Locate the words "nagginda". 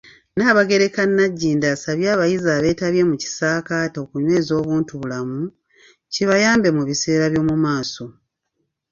1.15-1.67